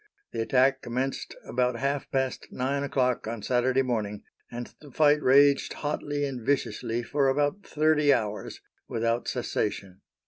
The 0.31 0.41
attack 0.41 0.81
commenced 0.81 1.35
about 1.45 1.75
half 1.77 2.09
past 2.09 2.47
nine 2.49 2.81
o'clock 2.83 3.27
on 3.27 3.43
Saturday 3.43 3.83
morning, 3.83 4.23
and 4.49 4.73
the 4.81 4.89
fight 4.89 5.21
raged 5.21 5.73
hotly 5.73 6.25
and 6.25 6.41
viciously 6.41 7.03
for 7.03 7.27
about 7.29 7.61
thirty 7.63 8.11
hours 8.11 8.61
without 8.87 9.27
cessation. 9.27 10.01